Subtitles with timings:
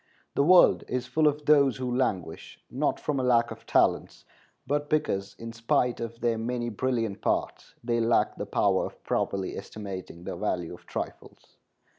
[0.33, 4.25] The world is full of those who languish, not from a lack of talents,
[4.65, 9.55] but because, in spite of their many brilliant parts, they lack the power of properly
[9.55, 11.57] estimating the value of trifles.